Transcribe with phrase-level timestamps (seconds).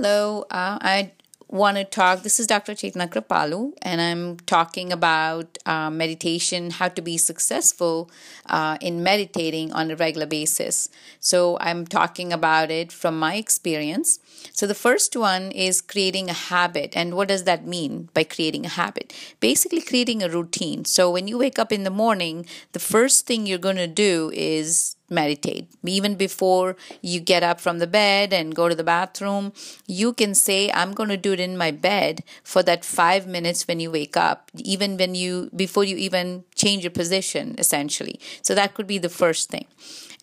[0.00, 1.10] Hello, uh, I
[1.48, 2.22] want to talk.
[2.22, 2.74] This is Dr.
[2.74, 8.08] Chetna Kripalu, and I'm talking about uh, meditation, how to be successful
[8.46, 10.88] uh, in meditating on a regular basis.
[11.18, 14.20] So, I'm talking about it from my experience.
[14.52, 16.92] So, the first one is creating a habit.
[16.94, 19.12] And what does that mean by creating a habit?
[19.40, 20.84] Basically, creating a routine.
[20.84, 24.30] So, when you wake up in the morning, the first thing you're going to do
[24.32, 25.68] is meditate.
[25.84, 29.52] Even before you get up from the bed and go to the bathroom,
[29.86, 33.66] you can say, I'm going to do it in my bed for that five minutes
[33.66, 38.20] when you wake up, even when you, before you even change your position, essentially.
[38.42, 39.66] So that could be the first thing.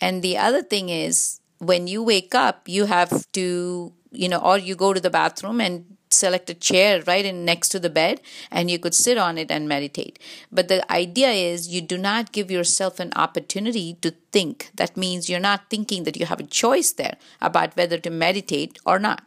[0.00, 4.58] And the other thing is, when you wake up, you have to, you know, or
[4.58, 8.20] you go to the bathroom and select a chair right in next to the bed
[8.50, 10.18] and you could sit on it and meditate
[10.50, 15.28] but the idea is you do not give yourself an opportunity to think that means
[15.28, 19.22] you're not thinking that you have a choice there about whether to meditate or not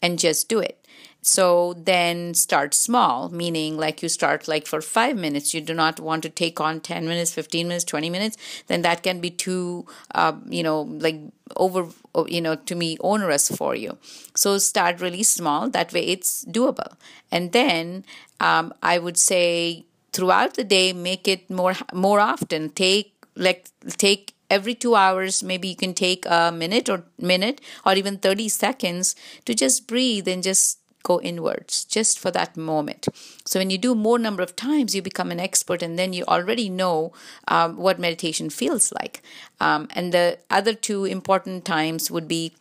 [0.00, 0.82] and just do it
[1.22, 5.54] so then start small, meaning like you start like for five minutes.
[5.54, 8.36] You do not want to take on 10 minutes, 15 minutes, 20 minutes.
[8.66, 11.20] Then that can be too, uh, you know, like
[11.56, 11.88] over,
[12.26, 13.98] you know, to me, onerous for you.
[14.34, 15.68] So start really small.
[15.70, 16.94] That way it's doable.
[17.30, 18.04] And then
[18.40, 22.70] um, I would say throughout the day, make it more, more often.
[22.70, 27.94] Take like, take every two hours maybe you can take a minute or minute or
[27.94, 29.16] even 30 seconds
[29.46, 33.08] to just breathe and just go inwards just for that moment.
[33.44, 36.24] So when you do more number of times, you become an expert, and then you
[36.24, 37.12] already know
[37.48, 39.22] um, what meditation feels like.
[39.60, 42.52] Um, and the other two important times would be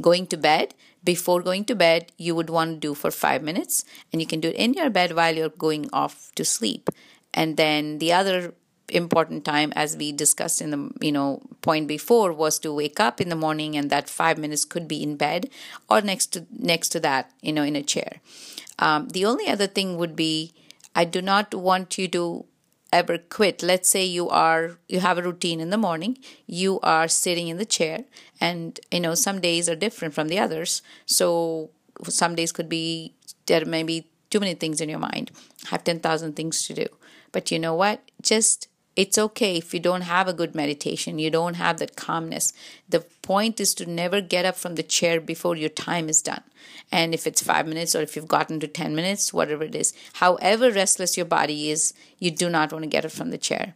[0.00, 0.74] going to bed.
[1.02, 4.40] Before going to bed, you would want to do for five minutes, and you can
[4.40, 6.90] do it in your bed while you're going off to sleep.
[7.32, 8.54] And then the other
[8.90, 13.20] important time as we discussed in the you know point before was to wake up
[13.20, 15.48] in the morning and that five minutes could be in bed
[15.88, 18.20] or next to next to that you know in a chair.
[18.78, 20.52] Um, the only other thing would be
[20.94, 22.44] i do not want you to
[22.92, 23.62] ever quit.
[23.62, 27.56] Let's say you are you have a routine in the morning you are sitting in
[27.58, 28.04] the chair
[28.40, 30.82] and you know some days are different from the others.
[31.06, 31.70] So
[32.04, 33.14] some days could be
[33.46, 35.30] there may be too many things in your mind.
[35.66, 36.86] Have 10,000 things to do.
[37.32, 38.00] But you know what?
[38.22, 42.52] Just it's okay if you don't have a good meditation, you don't have that calmness.
[42.88, 46.42] The point is to never get up from the chair before your time is done.
[46.92, 49.92] And if it's five minutes or if you've gotten to 10 minutes, whatever it is,
[50.14, 53.74] however restless your body is, you do not want to get up from the chair.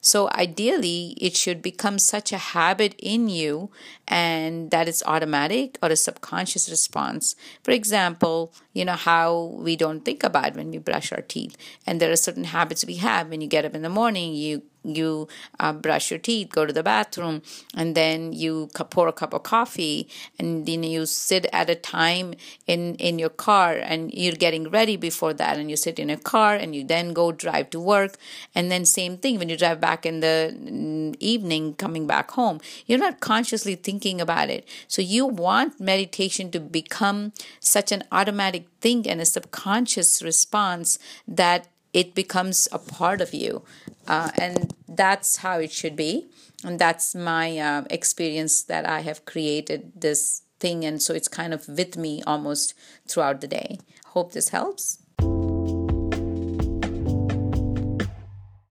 [0.00, 3.70] So ideally, it should become such a habit in you
[4.06, 7.34] and that it's automatic or a subconscious response.
[7.62, 11.56] For example, you know how we don't think about when we brush our teeth.
[11.86, 14.62] And there are certain habits we have when you get up in the morning, you
[14.86, 15.28] you
[15.60, 17.42] uh, brush your teeth, go to the bathroom,
[17.74, 20.08] and then you pour a cup of coffee,
[20.38, 22.34] and then you sit at a time
[22.66, 26.16] in in your car, and you're getting ready before that, and you sit in a
[26.16, 28.16] car, and you then go drive to work,
[28.54, 32.98] and then same thing when you drive back in the evening, coming back home, you're
[32.98, 34.66] not consciously thinking about it.
[34.88, 41.68] So you want meditation to become such an automatic thing and a subconscious response that
[41.92, 43.62] it becomes a part of you.
[44.06, 46.26] Uh, and that's how it should be.
[46.64, 50.84] And that's my uh, experience that I have created this thing.
[50.84, 52.74] And so it's kind of with me almost
[53.06, 53.78] throughout the day.
[54.08, 54.98] Hope this helps.